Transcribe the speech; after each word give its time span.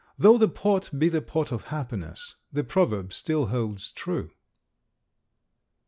Though 0.17 0.39
the 0.39 0.47
pot 0.49 0.89
be 0.97 1.09
the 1.09 1.21
pot 1.21 1.51
of 1.51 1.65
happiness, 1.65 2.33
the 2.51 2.63
proverb 2.63 3.13
still 3.13 3.45
holds 3.45 3.91
true. 3.91 4.31